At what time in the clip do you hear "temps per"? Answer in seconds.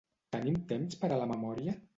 0.73-1.13